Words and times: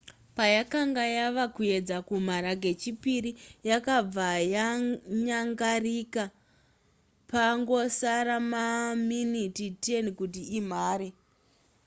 payakanga 0.37 1.03
yava 1.17 1.45
kuedza 1.55 1.97
kumhara 2.07 2.51
kechipiri 2.63 3.31
yakabva 3.69 4.27
yanyangarika 4.55 6.23
pangosara 7.31 8.35
maminiti 8.51 9.65
10 9.83 10.07
kuti 10.19 10.41
imhare 10.59 11.07